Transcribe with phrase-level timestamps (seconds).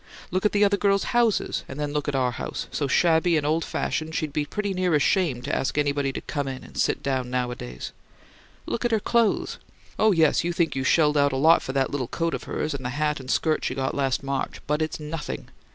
[0.31, 3.45] Look at the other girls' houses, and then look at our house, so shabby and
[3.45, 7.03] old fashioned she'd be pretty near ashamed to ask anybody to come in and sit
[7.03, 7.91] down nowadays!
[8.65, 9.59] Look at her clothes
[9.99, 12.73] oh, yes; you think you shelled out a lot for that little coat of hers
[12.73, 15.49] and the hat and skirt she got last March; but it's nothing.